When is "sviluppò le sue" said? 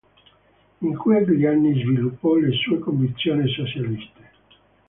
1.79-2.79